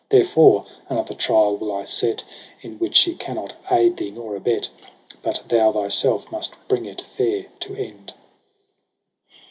Therefore 0.09 0.65
another 0.89 1.13
trial 1.13 1.57
will 1.57 1.71
I 1.75 1.85
set. 1.85 2.23
In 2.63 2.79
which 2.79 2.95
she 2.95 3.13
cannot 3.13 3.53
aid 3.69 3.97
thee 3.97 4.09
nor 4.09 4.35
abet. 4.35 4.67
But 5.21 5.43
thou 5.47 5.71
thyself 5.71 6.31
must 6.31 6.55
bring 6.67 6.85
it 6.85 7.01
fair 7.03 7.45
to 7.59 7.75
end.' 7.75 8.11